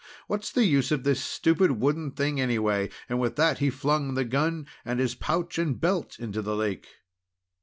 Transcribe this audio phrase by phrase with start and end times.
[0.25, 4.65] What's the use of this stupid wooden thing, anyway?" With that he flung the gun
[4.83, 6.87] and his pouch and belt into the lake.